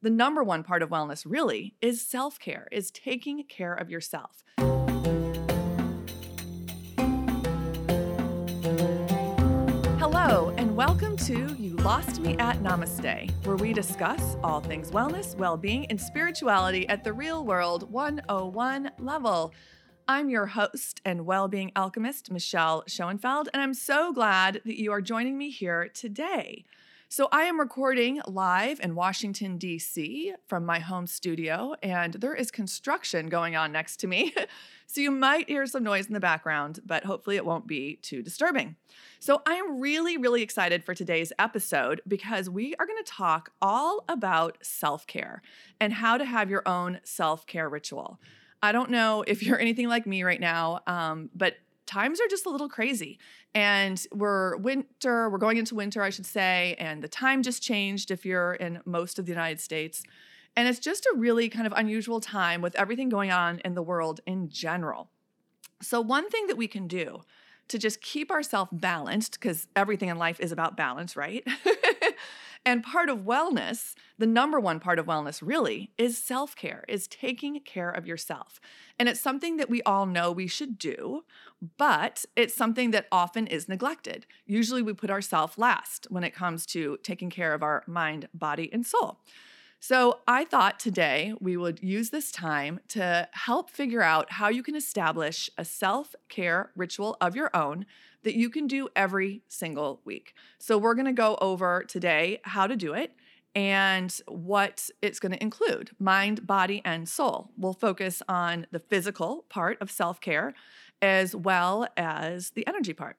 [0.00, 4.44] The number one part of wellness really is self care, is taking care of yourself.
[9.98, 15.36] Hello, and welcome to You Lost Me at Namaste, where we discuss all things wellness,
[15.36, 19.52] well being, and spirituality at the real world 101 level.
[20.06, 24.92] I'm your host and well being alchemist, Michelle Schoenfeld, and I'm so glad that you
[24.92, 26.64] are joining me here today.
[27.10, 30.34] So, I am recording live in Washington, D.C.
[30.46, 34.34] from my home studio, and there is construction going on next to me.
[34.86, 38.22] so, you might hear some noise in the background, but hopefully it won't be too
[38.22, 38.76] disturbing.
[39.20, 43.52] So, I am really, really excited for today's episode because we are going to talk
[43.62, 45.40] all about self care
[45.80, 48.20] and how to have your own self care ritual.
[48.62, 51.54] I don't know if you're anything like me right now, um, but
[51.88, 53.18] times are just a little crazy.
[53.54, 58.10] And we're winter, we're going into winter, I should say, and the time just changed
[58.10, 60.04] if you're in most of the United States.
[60.54, 63.82] And it's just a really kind of unusual time with everything going on in the
[63.82, 65.10] world in general.
[65.80, 67.22] So, one thing that we can do
[67.68, 71.46] to just keep ourselves balanced, because everything in life is about balance, right?
[72.64, 77.06] And part of wellness, the number one part of wellness really, is self care, is
[77.08, 78.60] taking care of yourself.
[78.98, 81.24] And it's something that we all know we should do,
[81.76, 84.26] but it's something that often is neglected.
[84.46, 88.70] Usually we put ourselves last when it comes to taking care of our mind, body,
[88.72, 89.20] and soul.
[89.80, 94.62] So, I thought today we would use this time to help figure out how you
[94.62, 97.86] can establish a self care ritual of your own
[98.24, 100.34] that you can do every single week.
[100.58, 103.12] So, we're gonna go over today how to do it
[103.54, 107.52] and what it's gonna include mind, body, and soul.
[107.56, 110.54] We'll focus on the physical part of self care
[111.00, 113.16] as well as the energy part.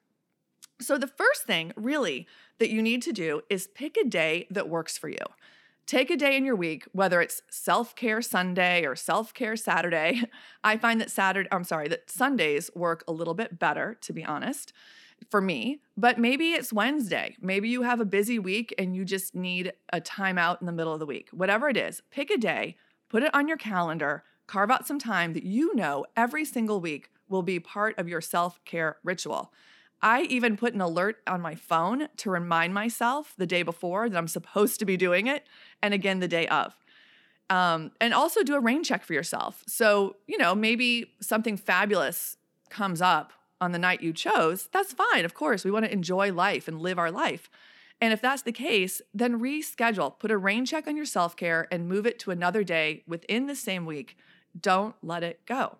[0.78, 2.26] So, the first thing really
[2.58, 5.24] that you need to do is pick a day that works for you.
[5.90, 10.22] Take a day in your week, whether it's self care Sunday or self care Saturday.
[10.62, 14.24] I find that Saturday, I'm sorry, that Sundays work a little bit better, to be
[14.24, 14.72] honest,
[15.30, 15.80] for me.
[15.96, 17.34] But maybe it's Wednesday.
[17.40, 20.72] Maybe you have a busy week and you just need a time out in the
[20.72, 21.28] middle of the week.
[21.32, 22.76] Whatever it is, pick a day,
[23.08, 27.10] put it on your calendar, carve out some time that you know every single week
[27.28, 29.52] will be part of your self care ritual.
[30.02, 34.16] I even put an alert on my phone to remind myself the day before that
[34.16, 35.46] I'm supposed to be doing it,
[35.82, 36.74] and again the day of.
[37.50, 39.64] Um, and also do a rain check for yourself.
[39.66, 42.36] So, you know, maybe something fabulous
[42.70, 44.68] comes up on the night you chose.
[44.72, 45.24] That's fine.
[45.24, 47.50] Of course, we want to enjoy life and live our life.
[48.00, 50.18] And if that's the case, then reschedule.
[50.18, 53.46] Put a rain check on your self care and move it to another day within
[53.46, 54.16] the same week.
[54.58, 55.76] Don't let it go.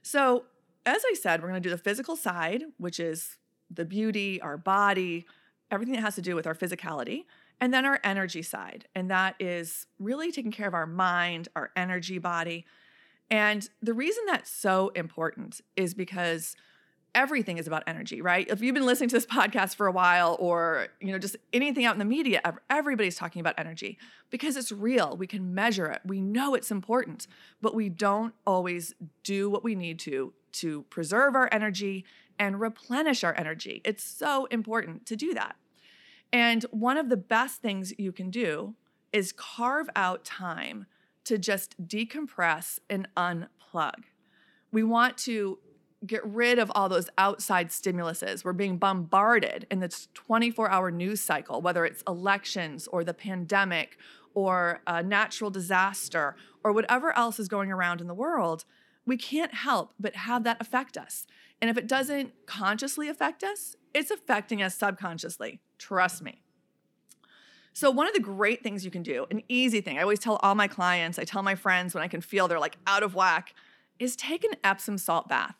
[0.00, 0.44] So,
[0.86, 3.36] as I said, we're going to do the physical side, which is
[3.70, 5.26] the beauty, our body,
[5.70, 7.24] everything that has to do with our physicality,
[7.60, 8.86] and then our energy side.
[8.94, 12.64] And that is really taking care of our mind, our energy body.
[13.30, 16.54] And the reason that's so important is because
[17.16, 18.46] everything is about energy, right?
[18.48, 21.84] If you've been listening to this podcast for a while or, you know, just anything
[21.84, 23.98] out in the media, everybody's talking about energy
[24.30, 25.16] because it's real.
[25.16, 26.02] We can measure it.
[26.04, 27.26] We know it's important,
[27.60, 32.04] but we don't always do what we need to to preserve our energy
[32.38, 33.80] and replenish our energy.
[33.84, 35.56] It's so important to do that.
[36.32, 38.74] And one of the best things you can do
[39.12, 40.86] is carve out time
[41.24, 44.04] to just decompress and unplug.
[44.70, 45.58] We want to
[46.06, 48.44] get rid of all those outside stimuluses.
[48.44, 53.98] We're being bombarded in this 24 hour news cycle, whether it's elections or the pandemic
[54.34, 58.64] or a natural disaster or whatever else is going around in the world
[59.06, 61.26] we can't help but have that affect us.
[61.60, 65.60] And if it doesn't consciously affect us, it's affecting us subconsciously.
[65.78, 66.42] Trust me.
[67.72, 70.36] So, one of the great things you can do, an easy thing, I always tell
[70.36, 73.14] all my clients, I tell my friends when I can feel they're like out of
[73.14, 73.54] whack,
[73.98, 75.56] is take an Epsom salt bath.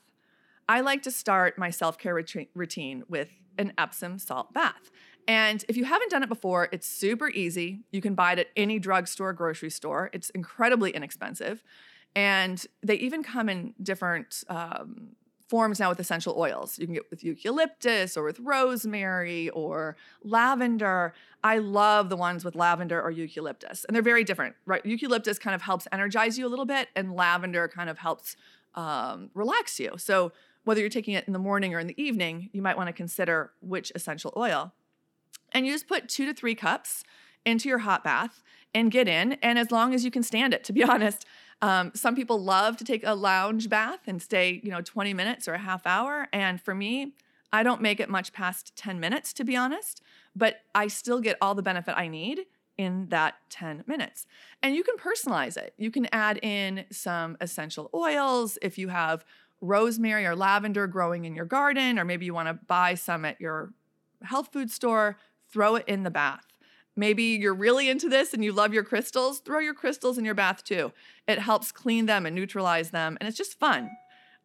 [0.69, 2.15] I like to start my self care
[2.55, 4.91] routine with an Epsom salt bath.
[5.29, 7.81] And if you haven't done it before, it's super easy.
[7.91, 10.11] You can buy it at any drugstore, grocery store.
[10.12, 11.62] It's incredibly inexpensive.
[12.17, 15.11] And they even come in different um,
[15.49, 16.79] forms now with essential oils.
[16.79, 21.13] You can get with eucalyptus or with rosemary or lavender.
[21.45, 24.85] I love the ones with lavender or eucalyptus, and they're very different, right?
[24.85, 28.35] Eucalyptus kind of helps energize you a little bit, and lavender kind of helps
[28.75, 29.93] um, relax you.
[29.99, 30.33] So,
[30.65, 32.93] whether you're taking it in the morning or in the evening, you might want to
[32.93, 34.73] consider which essential oil.
[35.53, 37.05] And you just put two to three cups
[37.45, 38.43] into your hot bath
[38.75, 39.35] and get in.
[39.35, 41.25] And as long as you can stand it, to be honest,
[41.62, 45.49] um, some people love to take a lounge bath and stay, you know, 20 minutes
[45.49, 46.29] or a half hour.
[46.32, 47.12] And for me,
[47.53, 50.03] I don't make it much past 10 minutes, to be honest,
[50.35, 52.41] but I still get all the benefit I need
[52.76, 54.26] in that 10 minutes.
[54.62, 55.73] And you can personalize it.
[55.79, 59.25] You can add in some essential oils if you have
[59.62, 63.41] rosemary or lavender growing in your garden, or maybe you want to buy some at
[63.41, 63.73] your
[64.23, 65.17] health food store,
[65.49, 66.45] throw it in the bath.
[66.96, 70.34] Maybe you're really into this and you love your crystals, throw your crystals in your
[70.34, 70.93] bath too.
[71.28, 73.90] It helps clean them and neutralize them, and it's just fun.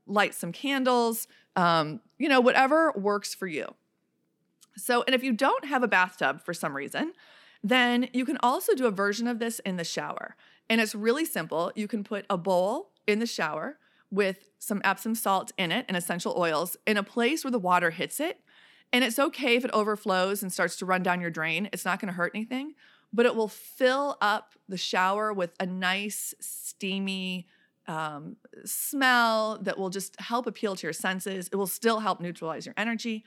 [0.05, 3.73] Light some candles, um, you know, whatever works for you.
[4.75, 7.13] So, and if you don't have a bathtub for some reason,
[7.63, 10.35] then you can also do a version of this in the shower.
[10.69, 11.71] And it's really simple.
[11.75, 13.77] You can put a bowl in the shower
[14.09, 17.91] with some Epsom salt in it and essential oils in a place where the water
[17.91, 18.39] hits it.
[18.93, 21.69] And it's okay if it overflows and starts to run down your drain.
[21.71, 22.73] It's not going to hurt anything,
[23.13, 27.47] but it will fill up the shower with a nice, steamy
[27.87, 31.49] um, smell that will just help appeal to your senses.
[31.51, 33.23] It will still help neutralize your energy.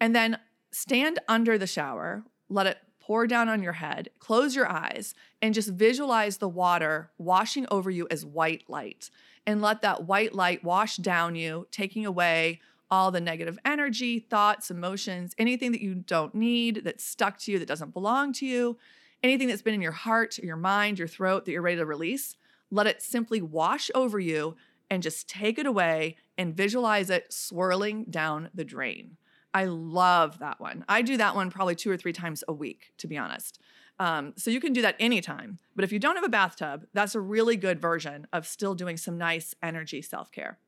[0.00, 0.38] And then
[0.70, 5.54] stand under the shower, let it pour down on your head, close your eyes, and
[5.54, 9.10] just visualize the water washing over you as white light.
[9.46, 14.70] And let that white light wash down you, taking away all the negative energy, thoughts,
[14.70, 18.76] emotions, anything that you don't need, that's stuck to you, that doesn't belong to you,
[19.22, 22.36] anything that's been in your heart, your mind, your throat that you're ready to release.
[22.70, 24.56] Let it simply wash over you
[24.90, 29.16] and just take it away and visualize it swirling down the drain.
[29.52, 30.84] I love that one.
[30.88, 33.60] I do that one probably two or three times a week, to be honest.
[34.00, 35.58] Um, so you can do that anytime.
[35.76, 38.96] But if you don't have a bathtub, that's a really good version of still doing
[38.96, 40.58] some nice energy self care.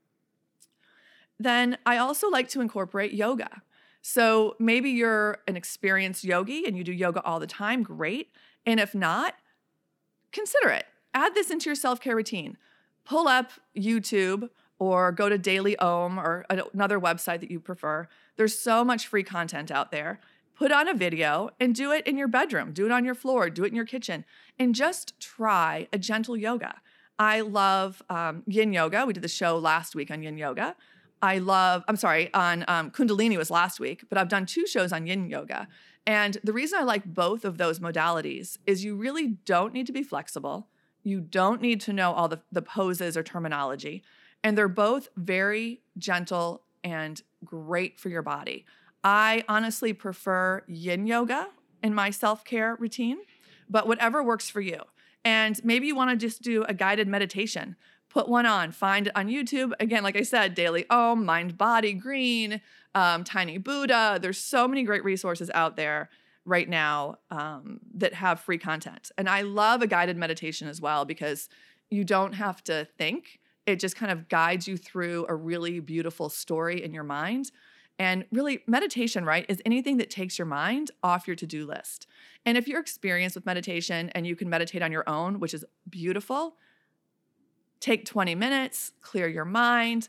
[1.38, 3.62] Then I also like to incorporate yoga.
[4.02, 8.30] So maybe you're an experienced yogi and you do yoga all the time, great.
[8.64, 9.34] And if not,
[10.32, 10.86] consider it.
[11.12, 12.56] Add this into your self care routine.
[13.04, 18.08] Pull up YouTube or go to Daily Om or another website that you prefer.
[18.36, 20.20] There's so much free content out there.
[20.54, 23.50] Put on a video and do it in your bedroom, do it on your floor,
[23.50, 24.24] do it in your kitchen,
[24.58, 26.76] and just try a gentle yoga.
[27.18, 29.04] I love um, yin yoga.
[29.06, 30.76] We did the show last week on yin yoga.
[31.22, 34.92] I love, I'm sorry, on um, Kundalini was last week, but I've done two shows
[34.92, 35.68] on yin yoga.
[36.06, 39.92] And the reason I like both of those modalities is you really don't need to
[39.92, 40.68] be flexible.
[41.02, 44.02] You don't need to know all the, the poses or terminology.
[44.44, 48.64] And they're both very gentle and great for your body.
[49.02, 51.48] I honestly prefer yin yoga
[51.82, 53.18] in my self care routine,
[53.68, 54.80] but whatever works for you.
[55.24, 57.74] And maybe you want to just do a guided meditation.
[58.16, 59.72] Put one on, find it on YouTube.
[59.78, 62.62] Again, like I said, Daily Om, Mind Body Green,
[62.94, 64.18] um, Tiny Buddha.
[64.18, 66.08] There's so many great resources out there
[66.46, 69.10] right now um, that have free content.
[69.18, 71.50] And I love a guided meditation as well because
[71.90, 76.30] you don't have to think it just kind of guides you through a really beautiful
[76.30, 77.50] story in your mind.
[77.98, 82.06] And really, meditation, right, is anything that takes your mind off your to do list.
[82.46, 85.66] And if you're experienced with meditation and you can meditate on your own, which is
[85.90, 86.56] beautiful,
[87.86, 90.08] take 20 minutes, clear your mind,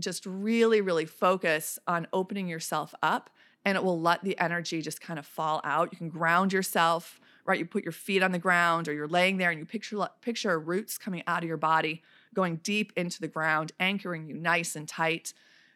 [0.00, 3.30] just really, really focus on opening yourself up,
[3.64, 5.90] and it will let the energy just kind of fall out.
[5.92, 7.56] You can ground yourself, right?
[7.56, 10.58] You put your feet on the ground or you're laying there and you picture, picture
[10.58, 12.02] roots coming out of your body
[12.34, 15.32] going deep into the ground, anchoring you nice and tight,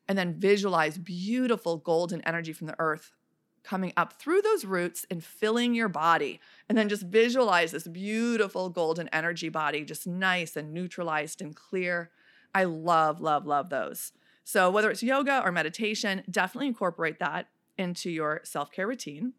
[0.08, 3.12] and then visualize beautiful golden energy from the earth
[3.68, 6.40] coming up through those roots and filling your body.
[6.68, 12.10] And then just visualize this beautiful golden energy body, just nice and neutralized and clear.
[12.54, 14.12] I love, love, love those.
[14.42, 19.34] So, whether it's yoga or meditation, definitely incorporate that into your self care routine.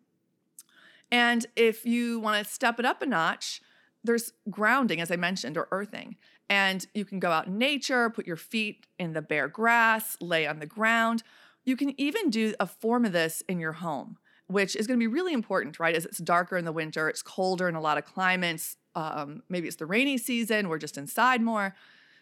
[1.11, 3.61] And if you want to step it up a notch,
[4.03, 6.17] there's grounding, as I mentioned, or earthing.
[6.47, 10.45] And you can go out in nature, put your feet in the bare grass, lay
[10.45, 11.23] on the ground.
[11.65, 15.03] You can even do a form of this in your home, which is going to
[15.03, 15.95] be really important, right?
[15.95, 18.77] As it's darker in the winter, it's colder in a lot of climates.
[18.95, 21.75] Um, maybe it's the rainy season, we're just inside more.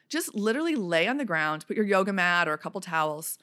[0.09, 3.37] Just literally lay on the ground, put your yoga mat or a couple towels,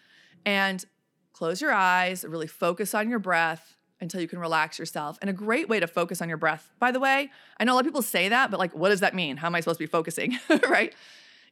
[0.47, 0.85] and
[1.33, 5.19] close your eyes, really focus on your breath until you can relax yourself.
[5.21, 7.75] And a great way to focus on your breath, by the way, I know a
[7.75, 9.37] lot of people say that, but like, what does that mean?
[9.37, 10.39] How am I supposed to be focusing?
[10.69, 10.95] right?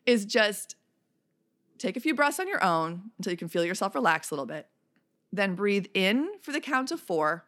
[0.06, 0.76] Is just
[1.82, 4.46] take a few breaths on your own until you can feel yourself relax a little
[4.46, 4.66] bit.
[5.32, 7.44] Then breathe in for the count of four,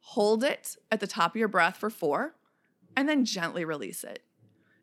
[0.00, 2.34] hold it at the top of your breath for four,
[2.96, 4.22] and then gently release it.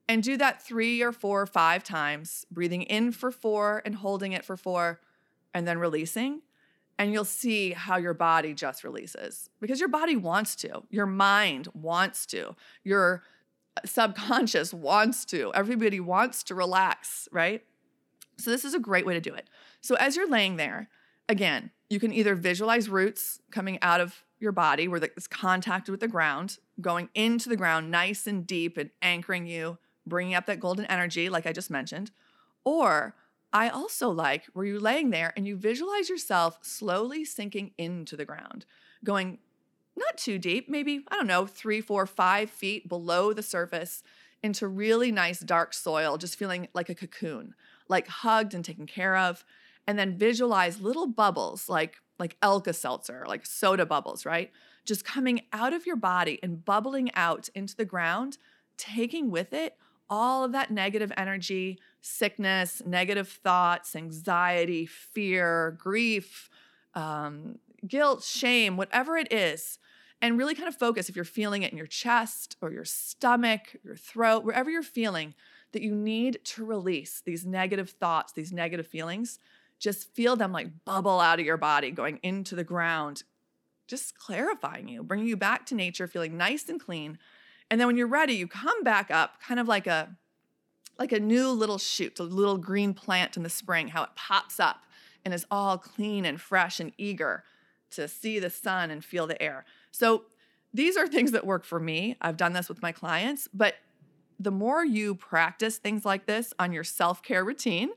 [0.08, 4.34] And do that three or four or five times, breathing in for four and holding
[4.34, 5.00] it for four,
[5.53, 6.42] and then releasing
[6.98, 11.68] and you'll see how your body just releases because your body wants to, your mind
[11.74, 13.24] wants to, your
[13.75, 15.51] uh, subconscious wants to.
[15.53, 17.63] Everybody wants to relax, right?
[18.38, 19.50] So, this is a great way to do it.
[19.82, 20.90] So, as you're laying there,
[21.30, 26.02] again, you can either visualize roots coming out of your body where it's contacted with
[26.02, 30.60] the ground, going into the ground nice and deep and anchoring you, bringing up that
[30.60, 32.12] golden energy, like I just mentioned.
[32.66, 33.16] Or
[33.54, 38.25] I also like where you're laying there and you visualize yourself slowly sinking into the
[38.25, 38.66] ground,
[39.04, 39.38] going
[39.96, 44.02] not too deep, maybe, I don't know, three, four, five feet below the surface
[44.42, 47.54] into really nice dark soil, just feeling like a cocoon,
[47.90, 49.44] like hugged and taken care of.
[49.86, 54.52] And then visualize little bubbles like like Alka-Seltzer, like soda bubbles, right?
[54.86, 58.38] Just coming out of your body and bubbling out into the ground,
[58.78, 59.75] taking with it
[60.10, 66.50] all of that negative energy, sickness, negative thoughts, anxiety, fear, grief,
[66.94, 69.80] um, guilt, shame, whatever it is,
[70.24, 73.75] and really kind of focus if you're feeling it in your chest or your stomach,
[73.84, 75.34] your throat, wherever you're feeling
[75.74, 79.38] that you need to release these negative thoughts, these negative feelings.
[79.80, 83.24] Just feel them like bubble out of your body, going into the ground,
[83.86, 87.20] just clarifying you, bringing you back to nature, feeling nice and clean.
[87.70, 90.15] And then when you're ready, you come back up, kind of like a
[90.98, 94.58] like a new little shoot, a little green plant in the spring, how it pops
[94.58, 94.84] up
[95.25, 97.44] and is all clean and fresh and eager
[97.92, 99.65] to see the sun and feel the air.
[99.94, 100.24] So
[100.74, 102.18] these are things that work for me.
[102.20, 103.76] I've done this with my clients, but
[104.40, 107.92] the more you practice things like this on your self care routine,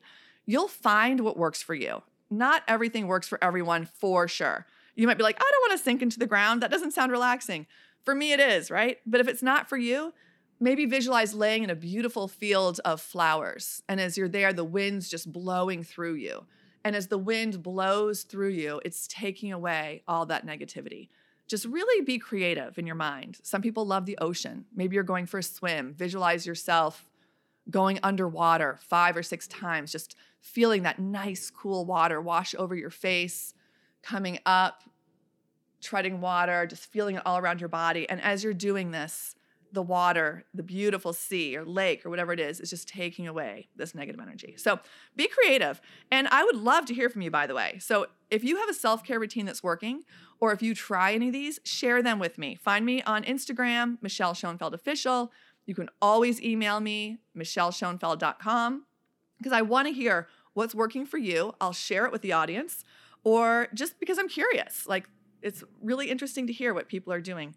[0.45, 2.03] you'll find what works for you.
[2.31, 4.67] Not everything works for everyone for sure.
[4.95, 6.63] You might be like, I don't want to sink into the ground.
[6.63, 7.67] That doesn't sound relaxing.
[8.05, 8.99] For me, it is, right?
[9.07, 10.13] But if it's not for you,
[10.61, 13.83] maybe visualize laying in a beautiful field of flowers.
[13.89, 16.45] And as you're there, the wind's just blowing through you.
[16.85, 21.09] And as the wind blows through you, it's taking away all that negativity.
[21.49, 23.39] Just really be creative in your mind.
[23.43, 24.65] Some people love the ocean.
[24.75, 25.95] Maybe you're going for a swim.
[25.95, 27.11] Visualize yourself
[27.71, 32.91] going underwater five or six times, just feeling that nice, cool water wash over your
[32.91, 33.55] face,
[34.03, 34.85] coming up,
[35.81, 38.09] treading water, just feeling it all around your body.
[38.09, 39.35] And as you're doing this,
[39.73, 43.69] the water, the beautiful sea or lake or whatever it is, is just taking away
[43.77, 44.55] this negative energy.
[44.57, 44.79] So
[45.17, 45.81] be creative.
[46.11, 47.79] And I would love to hear from you, by the way.
[47.81, 50.05] So if you have a self care routine that's working,
[50.41, 52.55] or if you try any of these, share them with me.
[52.55, 55.33] Find me on Instagram, Michelle Schoenfeld Official.
[55.67, 58.85] You can always email me, michelleschoenfeld.com,
[59.39, 61.55] because I want to hear what's working for you.
[61.61, 62.85] I'll share it with the audience,
[63.25, 64.87] or just because I'm curious.
[64.87, 65.09] Like,
[65.43, 67.55] it's really interesting to hear what people are doing.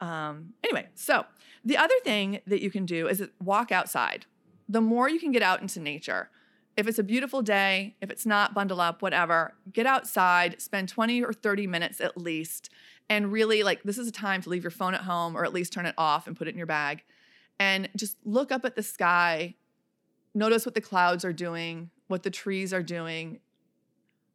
[0.00, 1.26] Um, anyway, so
[1.64, 4.26] the other thing that you can do is walk outside.
[4.68, 6.30] The more you can get out into nature,
[6.76, 11.22] if it's a beautiful day, if it's not, bundle up, whatever, get outside, spend 20
[11.22, 12.70] or 30 minutes at least.
[13.08, 15.52] And really, like, this is a time to leave your phone at home or at
[15.52, 17.04] least turn it off and put it in your bag.
[17.58, 19.54] And just look up at the sky,
[20.34, 23.40] notice what the clouds are doing, what the trees are doing,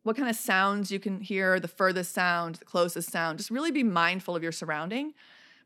[0.04, 3.40] what kind of sounds you can hear, the furthest sound, the closest sound.
[3.40, 5.14] Just really be mindful of your surrounding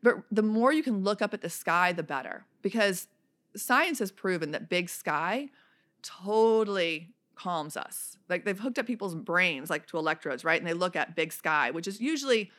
[0.04, 3.08] but the more you can look up at the sky, the better, because
[3.56, 5.50] science has proven that big sky
[6.04, 8.18] totally calms us.
[8.30, 10.60] Like they've hooked up people's brains like to electrodes, right?
[10.60, 12.52] And they look at big sky, which is usually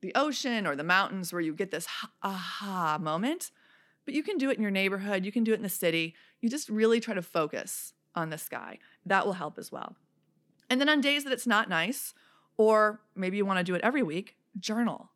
[0.00, 1.86] the ocean or the mountains where you get this
[2.22, 3.50] aha moment.
[4.04, 6.14] But you can do it in your neighborhood, you can do it in the city.
[6.40, 8.78] You just really try to focus on the sky.
[9.04, 9.94] That will help as well.
[10.68, 12.14] And then on days that it's not nice,
[12.56, 15.10] or maybe you want to do it every week, journal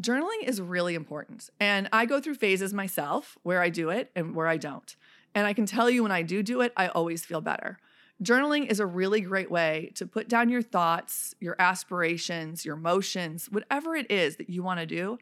[0.00, 1.50] journaling is really important.
[1.60, 4.94] And I go through phases myself where I do it and where I don't.
[5.34, 7.78] And I can tell you when I do do it, I always feel better.
[8.22, 13.48] Journaling is a really great way to put down your thoughts, your aspirations, your emotions,
[13.50, 15.18] whatever it is that you want to do.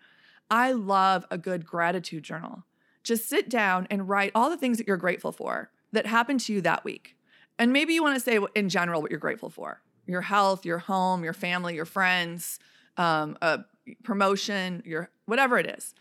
[0.51, 2.65] I love a good gratitude journal.
[3.03, 6.53] Just sit down and write all the things that you're grateful for that happened to
[6.53, 7.17] you that week.
[7.59, 10.79] And maybe you want to say in general what you're grateful for your health, your
[10.79, 12.59] home, your family, your friends,
[12.97, 13.61] um, a
[14.03, 15.95] promotion, your whatever it is.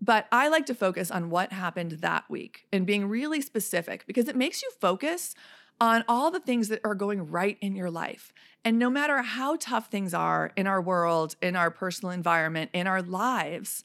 [0.00, 4.28] But I like to focus on what happened that week and being really specific because
[4.28, 5.34] it makes you focus
[5.80, 8.32] on all the things that are going right in your life.
[8.64, 12.86] And no matter how tough things are in our world, in our personal environment, in
[12.86, 13.84] our lives,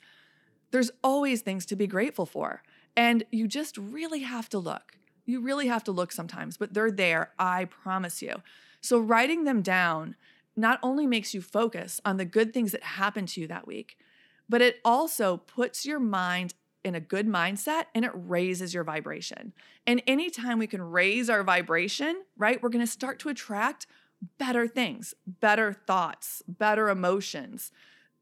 [0.72, 2.63] there's always things to be grateful for.
[2.96, 4.98] And you just really have to look.
[5.25, 8.41] You really have to look sometimes, but they're there, I promise you.
[8.82, 10.15] So writing them down
[10.55, 13.98] not only makes you focus on the good things that happened to you that week,
[14.50, 19.54] but it also puts your mind in a good mindset and it raises your vibration.
[19.88, 23.88] And anytime we can raise our vibration, right, we're to start to attract
[24.38, 27.72] better things, better thoughts, better emotions,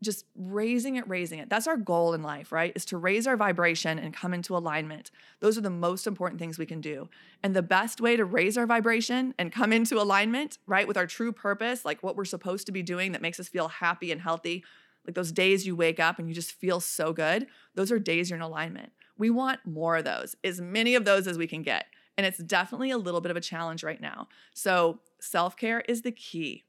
[0.04, 1.50] just raising it, raising it.
[1.50, 2.74] That's our goal in life, right?
[2.75, 5.12] Is to raise our vibration and come into alignment.
[5.42, 7.08] Those are the most important things we can do.
[7.44, 11.06] And the best way to raise our vibration and come into alignment, right, with our
[11.06, 14.22] true purpose, like what we're supposed to be doing that makes us feel happy and
[14.22, 14.63] healthy,
[15.05, 18.29] like those days you wake up and you just feel so good, those are days
[18.29, 18.91] you're in alignment.
[19.17, 21.86] We want more of those, as many of those as we can get.
[22.17, 24.27] And it's definitely a little bit of a challenge right now.
[24.53, 26.65] So, self care is the key.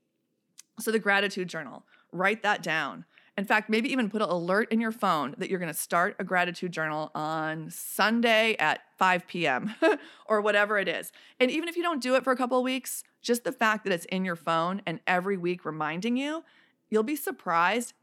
[0.79, 3.05] So, the gratitude journal, write that down.
[3.37, 6.17] In fact, maybe even put an alert in your phone that you're going to start
[6.19, 9.75] a gratitude journal on Sunday at 5 p.m.
[10.27, 11.13] or whatever it is.
[11.41, 13.85] And even if you don't do it for a couple of weeks, just the fact
[13.85, 16.45] that it's in your phone and every week reminding you,
[16.91, 17.95] you'll be surprised.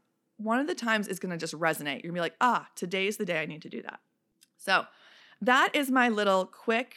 [0.42, 2.02] One of the times is going to just resonate.
[2.02, 4.00] You're going to be like, ah, today's the day I need to do that.
[4.56, 4.84] So,
[5.42, 6.94] that is my little quick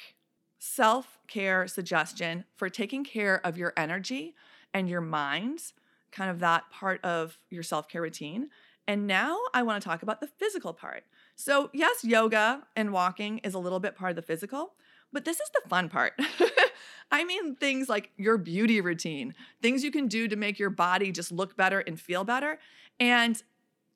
[0.59, 4.35] self care suggestion for taking care of your energy
[4.73, 5.73] and your mind
[6.11, 8.49] kind of that part of your self care routine.
[8.87, 11.03] And now I want to talk about the physical part.
[11.35, 14.73] So, yes, yoga and walking is a little bit part of the physical,
[15.13, 16.13] but this is the fun part.
[17.11, 21.11] I mean, things like your beauty routine, things you can do to make your body
[21.11, 22.59] just look better and feel better.
[22.99, 23.41] And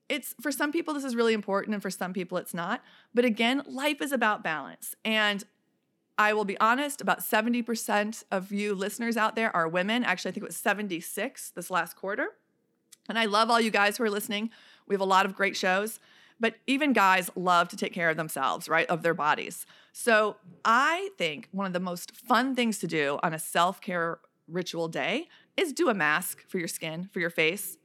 [0.08, 2.82] it's for some people, this is really important, and for some people, it's not.
[3.14, 4.96] But again, life is about balance.
[5.04, 5.44] And
[6.18, 10.04] I will be honest, about 70% of you listeners out there are women.
[10.04, 12.30] Actually, I think it was 76 this last quarter.
[13.10, 14.50] And I love all you guys who are listening.
[14.88, 16.00] We have a lot of great shows,
[16.40, 18.88] but even guys love to take care of themselves, right?
[18.88, 19.66] Of their bodies.
[19.94, 24.20] So I think one of the most fun things to do on a self care
[24.48, 27.78] ritual day is do a mask for your skin, for your face.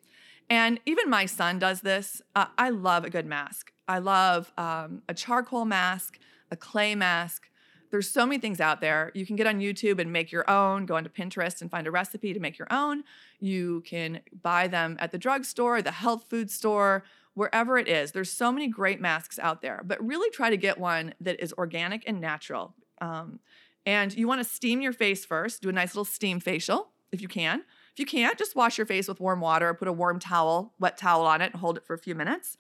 [0.50, 2.20] And even my son does this.
[2.36, 3.72] Uh, I love a good mask.
[3.88, 6.18] I love um, a charcoal mask,
[6.50, 7.48] a clay mask,
[7.92, 9.12] there's so many things out there.
[9.14, 11.90] You can get on YouTube and make your own, go onto Pinterest and find a
[11.90, 13.04] recipe to make your own.
[13.38, 18.12] You can buy them at the drugstore, the health food store, wherever it is.
[18.12, 21.52] There's so many great masks out there, but really try to get one that is
[21.54, 22.74] organic and natural.
[23.00, 23.40] Um,
[23.84, 27.20] and you want to steam your face first, do a nice little steam facial if
[27.20, 27.64] you can.
[27.92, 30.96] If you can't, just wash your face with warm water, put a warm towel, wet
[30.96, 32.56] towel on it, and hold it for a few minutes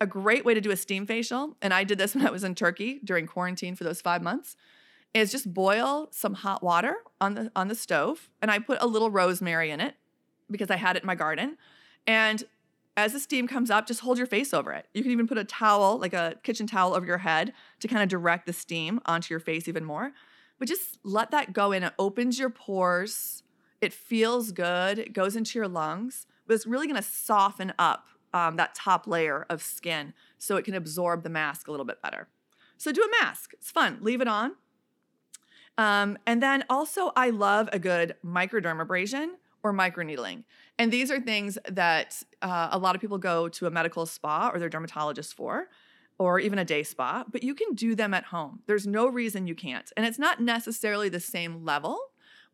[0.00, 2.44] a great way to do a steam facial, and I did this when I was
[2.44, 4.56] in Turkey during quarantine for those five months,
[5.12, 8.86] is just boil some hot water on the on the stove, and I put a
[8.86, 9.94] little rosemary in it
[10.50, 11.56] because I had it in my garden.
[12.06, 12.42] And
[13.00, 14.86] as the steam comes up, just hold your face over it.
[14.94, 18.02] You can even put a towel, like a kitchen towel, over your head to kind
[18.02, 20.12] of direct the steam onto your face even more.
[20.58, 21.82] But just let that go in.
[21.82, 23.42] It opens your pores.
[23.80, 24.98] It feels good.
[24.98, 29.06] It goes into your lungs, but it's really going to soften up um, that top
[29.06, 32.28] layer of skin so it can absorb the mask a little bit better.
[32.76, 33.52] So do a mask.
[33.54, 33.98] It's fun.
[34.00, 34.52] Leave it on.
[35.78, 39.30] Um, and then also, I love a good microdermabrasion
[39.62, 40.44] or microneedling.
[40.78, 44.50] And these are things that uh, a lot of people go to a medical spa
[44.52, 45.68] or their dermatologist for,
[46.18, 48.60] or even a day spa, but you can do them at home.
[48.66, 49.90] There's no reason you can't.
[49.96, 51.98] And it's not necessarily the same level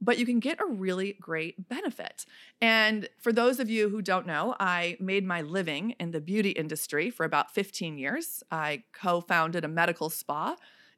[0.01, 2.27] but you can get a really great benefit.
[2.61, 6.51] And for those of you who don't know, I made my living in the beauty
[6.51, 8.42] industry for about 15 years.
[8.51, 10.57] I co founded a medical spa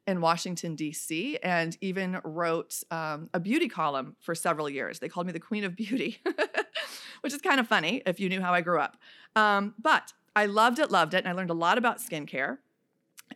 [0.09, 4.97] in Washington, D.C., and even wrote um, a beauty column for several years.
[4.97, 6.17] They called me the Queen of Beauty,
[7.21, 8.97] which is kind of funny if you knew how I grew up.
[9.35, 12.57] Um, but I loved it, loved it, and I learned a lot about skincare.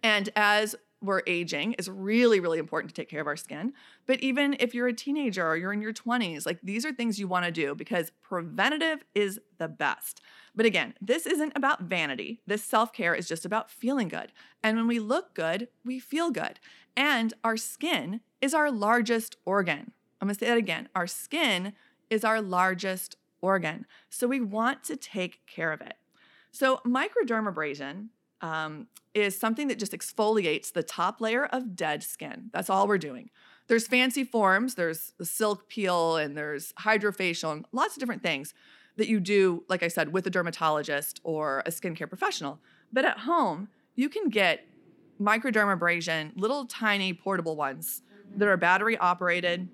[0.02, 3.74] And as we're aging is really, really important to take care of our skin.
[4.06, 7.20] But even if you're a teenager or you're in your 20s, like these are things
[7.20, 10.22] you want to do because preventative is the best.
[10.56, 12.42] But again, this isn't about vanity.
[12.48, 14.32] This self care is just about feeling good.
[14.64, 16.60] And when we look good, we feel good.
[16.96, 19.92] And our skin is our largest organ.
[20.22, 20.90] I'm gonna say that again.
[20.96, 21.74] Our skin
[22.10, 23.86] is our largest organ.
[24.10, 25.96] So we want to take care of it.
[26.52, 28.10] So, microdermabrasion
[28.44, 32.50] um, is something that just exfoliates the top layer of dead skin.
[32.52, 33.30] That's all we're doing.
[33.68, 38.54] There's fancy forms, there's the silk peel, and there's hydrofacial, and lots of different things
[38.98, 42.60] that you do, like I said, with a dermatologist or a skincare professional.
[42.92, 44.68] But at home, you can get
[45.22, 48.02] microdermabrasion, little tiny portable ones
[48.36, 49.70] that are battery operated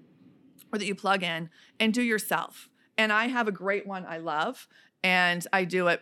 [0.71, 2.69] or that you plug in and do yourself.
[2.99, 4.67] And I have a great one I love,
[5.03, 6.01] and I do it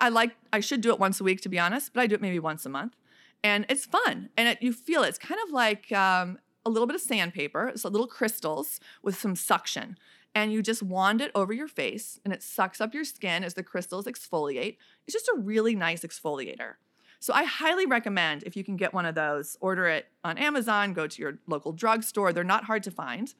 [0.00, 2.14] I like I should do it once a week to be honest, but I do
[2.14, 2.96] it maybe once a month,
[3.42, 5.08] and it's fun and it, you feel it.
[5.08, 9.36] It's kind of like um, a little bit of sandpaper, so little crystals with some
[9.36, 9.96] suction,
[10.34, 13.54] and you just wand it over your face, and it sucks up your skin as
[13.54, 14.76] the crystals exfoliate.
[15.06, 16.74] It's just a really nice exfoliator.
[17.20, 20.92] So I highly recommend if you can get one of those, order it on Amazon,
[20.92, 22.34] go to your local drugstore.
[22.34, 23.32] They're not hard to find.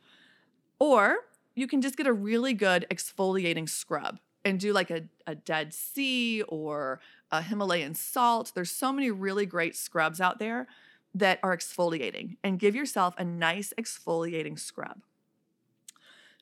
[0.79, 1.17] Or
[1.55, 5.73] you can just get a really good exfoliating scrub and do like a, a Dead
[5.73, 8.53] Sea or a Himalayan salt.
[8.55, 10.67] There's so many really great scrubs out there
[11.15, 15.03] that are exfoliating and give yourself a nice exfoliating scrub.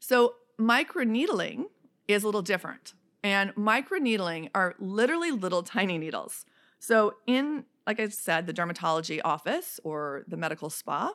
[0.00, 1.66] So, microneedling
[2.08, 2.94] is a little different.
[3.22, 6.44] And microneedling are literally little tiny needles.
[6.80, 11.12] So, in, like I said, the dermatology office or the medical spa,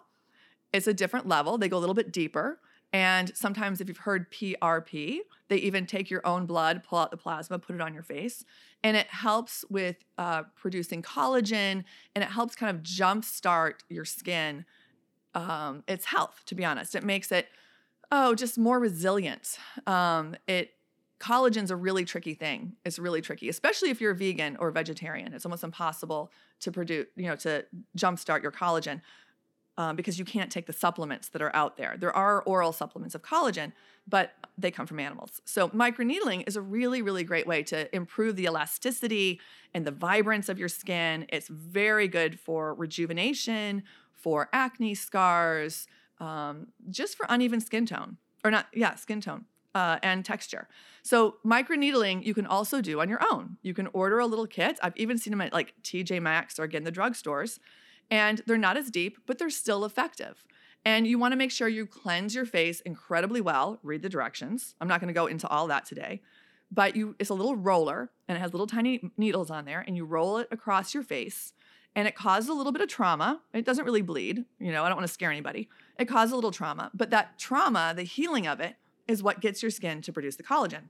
[0.71, 1.58] it's a different level.
[1.58, 2.60] They go a little bit deeper.
[2.93, 5.19] And sometimes, if you've heard PRP,
[5.50, 8.45] they even take your own blood, pull out the plasma, put it on your face.
[8.84, 11.84] And it helps with uh, producing collagen
[12.15, 14.65] and it helps kind of jumpstart your skin.
[15.36, 16.95] Um, its health, to be honest.
[16.95, 17.47] It makes it,
[18.12, 19.60] oh, just more resilient.
[19.86, 20.71] Um, it
[21.19, 22.73] collagen's a really tricky thing.
[22.86, 25.34] It's really tricky, especially if you're a vegan or vegetarian.
[25.34, 27.65] It's almost impossible to produce, you know, to
[27.97, 29.02] jumpstart your collagen
[29.77, 31.95] um, because you can't take the supplements that are out there.
[31.97, 33.73] There are oral supplements of collagen,
[34.07, 35.41] but they come from animals.
[35.45, 39.39] So, microneedling is a really, really great way to improve the elasticity
[39.73, 41.27] and the vibrance of your skin.
[41.29, 45.87] It's very good for rejuvenation, for acne scars,
[46.19, 49.45] um, just for uneven skin tone, or not, yeah, skin tone.
[49.75, 50.67] Uh, and texture.
[51.03, 53.57] So microneedling you can also do on your own.
[53.61, 54.79] You can order a little kit.
[54.81, 57.59] I've even seen them at like TJ Maxx or again the drugstores
[58.10, 60.46] and they're not as deep, but they're still effective.
[60.86, 63.80] And you want to make sure you cleanse your face incredibly well.
[63.84, 64.76] Read the directions.
[64.80, 66.22] I'm not going to go into all that today,
[66.72, 69.98] but you it's a little roller and it has little tiny needles on there and
[69.98, 71.54] you roll it across your face
[71.96, 73.41] and it causes a little bit of trauma.
[73.54, 75.67] It doesn't really bleed, you know, I don't want to scare anybody.
[76.00, 78.76] It causes a little trauma, but that trauma, the healing of it
[79.08, 80.84] is what gets your skin to produce the collagen.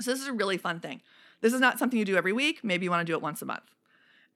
[0.00, 1.00] So this is a really fun thing.
[1.42, 3.40] This is not something you do every week, maybe you want to do it once
[3.40, 3.70] a month.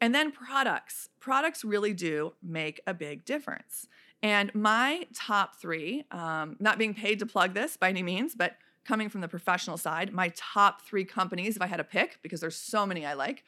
[0.00, 1.08] And then products.
[1.20, 3.88] Products really do make a big difference.
[4.22, 8.56] And my top three, um, not being paid to plug this by any means, but
[8.84, 12.40] coming from the professional side, my top three companies, if I had to pick, because
[12.40, 13.44] there's so many I like,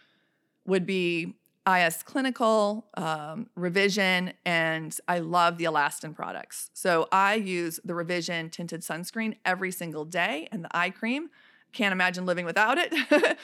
[0.66, 1.34] would be
[1.66, 6.70] IS Clinical, um, Revision, and I love the Elastin products.
[6.72, 11.30] So I use the Revision tinted sunscreen every single day and the eye cream.
[11.72, 12.94] Can't imagine living without it.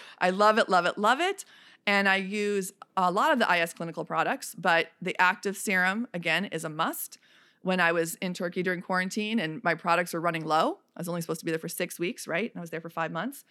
[0.18, 1.44] I love it, love it, love it.
[1.86, 6.46] And I use a lot of the IS clinical products, but the active serum, again,
[6.46, 7.18] is a must.
[7.62, 11.08] When I was in Turkey during quarantine and my products were running low, I was
[11.08, 12.50] only supposed to be there for six weeks, right?
[12.50, 13.44] And I was there for five months.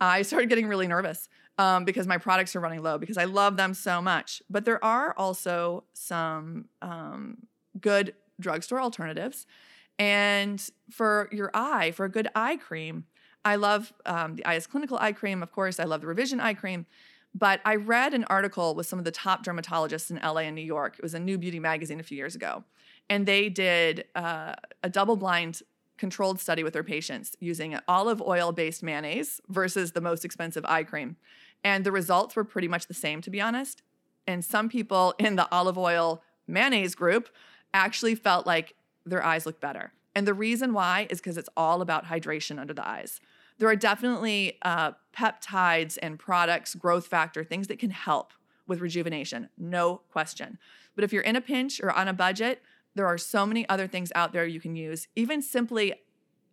[0.00, 3.56] I started getting really nervous um, because my products are running low because I love
[3.56, 4.42] them so much.
[4.48, 7.38] But there are also some um,
[7.80, 9.46] good drugstore alternatives.
[9.98, 13.04] And for your eye, for a good eye cream,
[13.44, 15.80] I love um, the IS Clinical eye cream, of course.
[15.80, 16.86] I love the Revision eye cream.
[17.38, 20.62] But I read an article with some of the top dermatologists in LA and New
[20.62, 20.96] York.
[20.98, 22.64] It was a new beauty magazine a few years ago.
[23.08, 25.62] And they did uh, a double blind
[25.98, 30.82] controlled study with their patients using olive oil based mayonnaise versus the most expensive eye
[30.82, 31.16] cream.
[31.62, 33.82] And the results were pretty much the same, to be honest.
[34.26, 37.28] And some people in the olive oil mayonnaise group
[37.72, 38.74] actually felt like
[39.06, 39.92] their eyes looked better.
[40.14, 43.20] And the reason why is because it's all about hydration under the eyes
[43.58, 48.32] there are definitely uh, peptides and products, growth factor, things that can help
[48.66, 50.58] with rejuvenation, no question.
[50.94, 52.62] But if you're in a pinch or on a budget,
[52.94, 55.94] there are so many other things out there you can use, even simply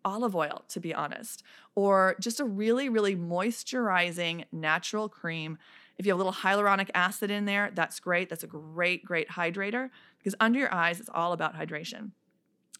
[0.04, 5.58] olive oil, to be honest, or just a really, really moisturizing natural cream.
[5.98, 8.30] If you have a little hyaluronic acid in there, that's great.
[8.30, 9.90] That's a great, great hydrator
[10.20, 12.12] because under your eyes, it's all about hydration.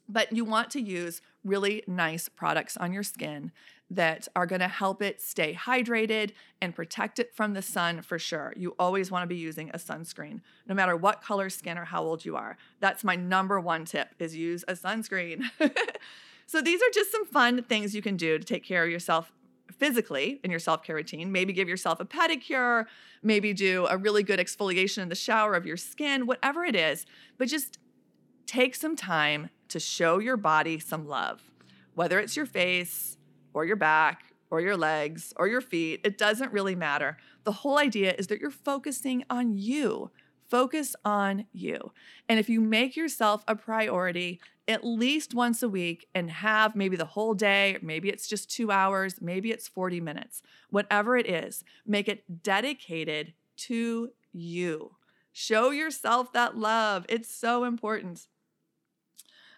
[0.08, 3.52] But you want to use really nice products on your skin
[3.90, 8.18] that are going to help it stay hydrated and protect it from the sun for
[8.18, 8.54] sure.
[8.58, 12.04] You always want to be using a sunscreen no matter what color skin or how
[12.04, 12.58] old you are.
[12.80, 15.44] That's my number one tip is use a sunscreen.
[16.48, 19.32] so these are just some fun things you can do to take care of yourself
[19.72, 21.32] physically in your self-care routine.
[21.32, 22.86] Maybe give yourself a pedicure,
[23.22, 27.06] maybe do a really good exfoliation in the shower of your skin, whatever it is.
[27.38, 27.78] But just
[28.46, 31.42] take some time to show your body some love.
[31.94, 33.18] Whether it's your face,
[33.56, 36.02] or your back or your legs or your feet.
[36.04, 37.18] It doesn't really matter.
[37.46, 40.12] The whole idea is that you're focusing on you.
[40.48, 41.92] Focus on you.
[42.30, 46.96] And if you make yourself a priority at least once a week and have maybe
[46.96, 51.64] the whole day, maybe it's just two hours, maybe it's 40 minutes, whatever it is,
[51.86, 54.96] make it dedicated to you.
[55.32, 57.06] Show yourself that love.
[57.10, 58.28] It's so important.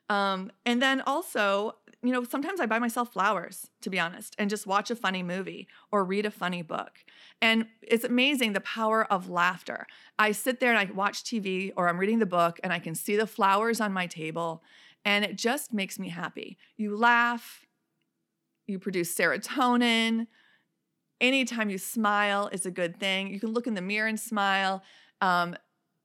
[0.09, 4.49] Um, and then also, you know, sometimes I buy myself flowers, to be honest, and
[4.49, 7.03] just watch a funny movie or read a funny book.
[7.41, 9.85] And it's amazing the power of laughter.
[10.17, 12.95] I sit there and I watch TV or I'm reading the book and I can
[12.95, 14.63] see the flowers on my table
[15.05, 16.57] and it just makes me happy.
[16.75, 17.65] You laugh,
[18.65, 20.27] you produce serotonin.
[21.21, 23.29] Anytime you smile is a good thing.
[23.29, 24.83] You can look in the mirror and smile
[25.21, 25.55] um,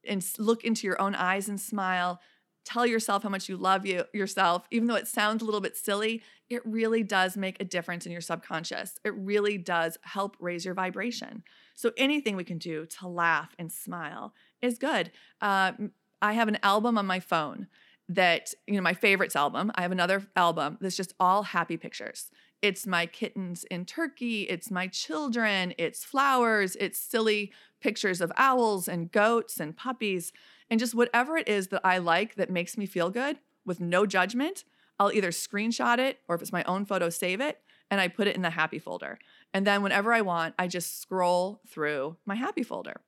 [0.07, 2.21] and look into your own eyes and smile
[2.65, 5.75] tell yourself how much you love you yourself, even though it sounds a little bit
[5.75, 8.99] silly, it really does make a difference in your subconscious.
[9.03, 11.43] It really does help raise your vibration.
[11.75, 15.11] So anything we can do to laugh and smile is good.
[15.41, 15.73] Uh,
[16.21, 17.67] I have an album on my phone
[18.09, 19.71] that, you know, my favorites album.
[19.75, 22.29] I have another album that's just all happy pictures.
[22.63, 28.87] It's my kittens in Turkey, it's my children, it's flowers, it's silly pictures of owls
[28.87, 30.31] and goats and puppies,
[30.69, 34.05] and just whatever it is that I like that makes me feel good with no
[34.05, 34.63] judgment.
[34.97, 37.59] I'll either screenshot it or if it's my own photo, save it
[37.91, 39.19] and I put it in the happy folder.
[39.53, 43.01] And then whenever I want, I just scroll through my happy folder.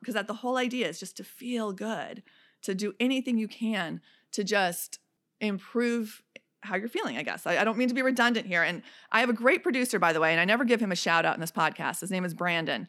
[0.00, 2.22] Because that the whole idea is just to feel good,
[2.64, 4.98] to do anything you can to just
[5.40, 6.22] improve
[6.62, 7.46] how you're feeling, I guess.
[7.46, 8.62] I, I, don't mean to be redundant here.
[8.62, 10.96] And I have a great producer, by the way, and I never give him a
[10.96, 12.00] shout out in this podcast.
[12.00, 12.88] His name is Brandon.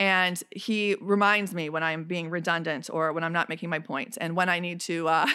[0.00, 4.16] And he reminds me when I'm being redundant or when I'm not making my points
[4.16, 5.26] point and when I need to uh,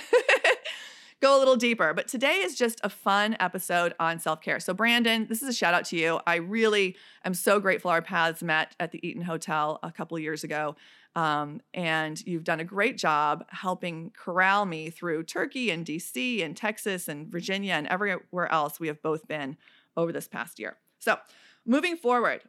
[1.21, 1.93] go a little deeper.
[1.93, 4.59] But today is just a fun episode on self care.
[4.59, 6.19] So, Brandon, this is a shout out to you.
[6.25, 10.23] I really am so grateful our paths met at the Eaton Hotel a couple of
[10.23, 10.75] years ago.
[11.17, 16.55] Um, and you've done a great job helping corral me through Turkey and DC and
[16.55, 19.57] Texas and Virginia and everywhere else we have both been
[19.97, 20.77] over this past year.
[20.99, 21.17] So,
[21.65, 22.43] moving forward,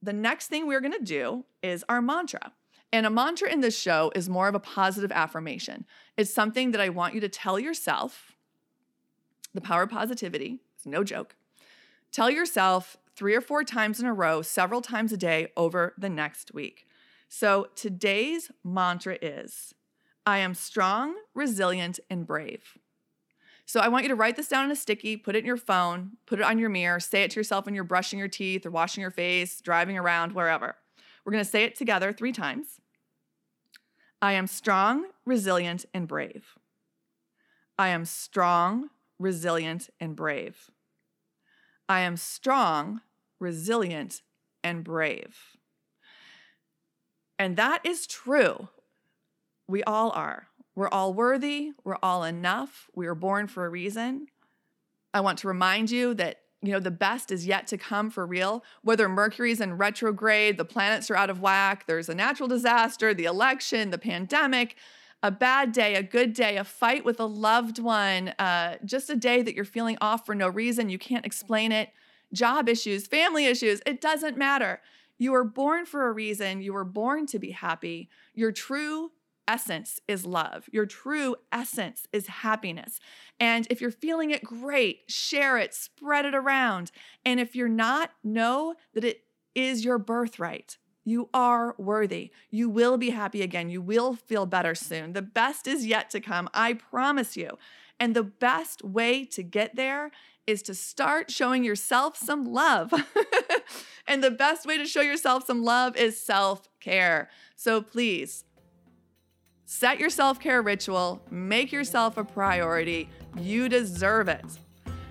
[0.00, 2.52] the next thing we're going to do is our mantra.
[2.92, 5.84] And a mantra in this show is more of a positive affirmation.
[6.16, 8.36] It's something that I want you to tell yourself.
[9.52, 11.34] The power of positivity, it's no joke.
[12.12, 16.08] Tell yourself three or four times in a row, several times a day over the
[16.08, 16.86] next week.
[17.34, 19.74] So today's mantra is
[20.26, 22.76] I am strong, resilient, and brave.
[23.64, 25.56] So I want you to write this down in a sticky, put it in your
[25.56, 28.66] phone, put it on your mirror, say it to yourself when you're brushing your teeth
[28.66, 30.76] or washing your face, driving around, wherever.
[31.24, 32.82] We're to say it together three times.
[34.20, 36.58] I am strong, resilient, and brave.
[37.78, 40.70] I am strong, resilient, and brave.
[41.88, 43.00] I am strong,
[43.40, 44.20] resilient,
[44.62, 45.56] and brave.
[47.42, 48.68] And that is true.
[49.66, 50.46] We all are.
[50.76, 51.72] We're all worthy.
[51.82, 52.88] We're all enough.
[52.94, 54.28] We were born for a reason.
[55.12, 58.24] I want to remind you that you know the best is yet to come for
[58.24, 63.12] real whether mercury's in retrograde the planets are out of whack there's a natural disaster
[63.12, 64.76] the election the pandemic
[65.24, 69.16] a bad day a good day a fight with a loved one uh, just a
[69.16, 71.88] day that you're feeling off for no reason you can't explain it
[72.32, 74.80] job issues family issues it doesn't matter
[75.22, 76.62] you were born for a reason.
[76.62, 78.08] You were born to be happy.
[78.34, 79.12] Your true
[79.46, 80.68] essence is love.
[80.72, 83.00] Your true essence is happiness.
[83.38, 86.90] And if you're feeling it, great, share it, spread it around.
[87.24, 90.78] And if you're not, know that it is your birthright.
[91.04, 92.30] You are worthy.
[92.50, 93.68] You will be happy again.
[93.68, 95.12] You will feel better soon.
[95.12, 96.48] The best is yet to come.
[96.54, 97.58] I promise you.
[97.98, 100.10] And the best way to get there
[100.46, 102.92] is to start showing yourself some love.
[104.06, 107.28] and the best way to show yourself some love is self care.
[107.56, 108.44] So please
[109.64, 113.08] set your self care ritual, make yourself a priority.
[113.38, 114.44] You deserve it.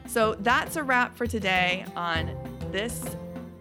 [0.08, 2.36] So that's a wrap for today on
[2.72, 3.04] this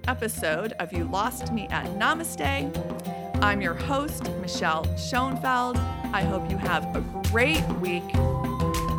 [0.08, 3.40] episode of You Lost Me at Namaste.
[3.42, 5.76] I'm your host, Michelle Schoenfeld.
[6.12, 8.02] I hope you have a great week.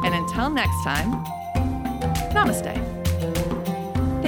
[0.03, 1.23] And until next time,
[2.33, 3.00] Namaste.